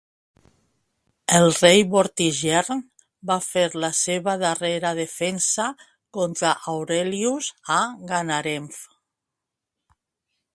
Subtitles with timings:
[1.39, 2.81] El rei Vortigern
[3.31, 5.67] va fer la seva darrera defensa
[6.19, 7.79] contra Aurelius a
[8.15, 8.67] Ganarew.